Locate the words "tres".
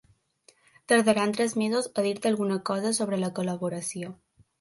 1.35-1.53